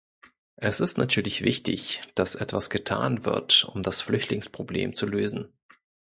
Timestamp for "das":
2.15-2.33, 3.83-4.01